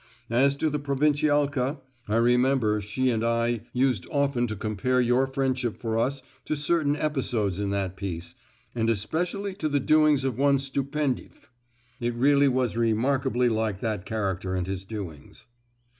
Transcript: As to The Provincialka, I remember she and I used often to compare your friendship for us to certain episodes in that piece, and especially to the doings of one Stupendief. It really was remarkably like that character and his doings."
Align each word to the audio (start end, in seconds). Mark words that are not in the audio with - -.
As 0.31 0.55
to 0.55 0.71
The 0.71 0.79
Provincialka, 0.79 1.79
I 2.07 2.15
remember 2.15 2.81
she 2.81 3.11
and 3.11 3.23
I 3.23 3.61
used 3.71 4.07
often 4.09 4.47
to 4.47 4.55
compare 4.55 4.99
your 4.99 5.27
friendship 5.27 5.77
for 5.77 5.95
us 5.99 6.23
to 6.45 6.55
certain 6.55 6.95
episodes 6.95 7.59
in 7.59 7.69
that 7.69 7.95
piece, 7.95 8.33
and 8.73 8.89
especially 8.89 9.53
to 9.53 9.69
the 9.69 9.79
doings 9.79 10.23
of 10.23 10.39
one 10.39 10.57
Stupendief. 10.57 11.51
It 11.99 12.15
really 12.15 12.47
was 12.47 12.75
remarkably 12.77 13.47
like 13.47 13.79
that 13.81 14.07
character 14.07 14.55
and 14.55 14.65
his 14.65 14.85
doings." 14.85 15.45